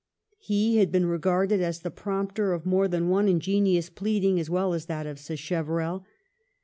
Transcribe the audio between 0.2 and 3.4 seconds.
He had been regarded as the prompter of more than one